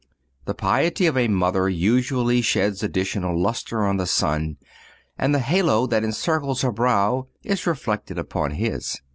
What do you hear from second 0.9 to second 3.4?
of a mother usually sheds additional